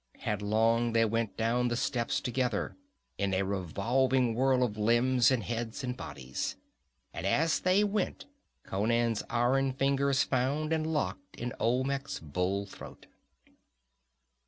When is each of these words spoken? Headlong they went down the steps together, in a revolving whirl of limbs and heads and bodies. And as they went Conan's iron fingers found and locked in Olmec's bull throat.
Headlong 0.17 0.93
they 0.93 1.05
went 1.05 1.37
down 1.37 1.67
the 1.67 1.75
steps 1.75 2.19
together, 2.21 2.75
in 3.19 3.35
a 3.35 3.43
revolving 3.43 4.33
whirl 4.33 4.63
of 4.63 4.75
limbs 4.75 5.29
and 5.29 5.43
heads 5.43 5.83
and 5.83 5.95
bodies. 5.95 6.55
And 7.13 7.23
as 7.27 7.59
they 7.59 7.83
went 7.83 8.25
Conan's 8.63 9.21
iron 9.29 9.73
fingers 9.73 10.23
found 10.23 10.73
and 10.73 10.87
locked 10.91 11.35
in 11.35 11.53
Olmec's 11.59 12.17
bull 12.19 12.65
throat. 12.65 13.05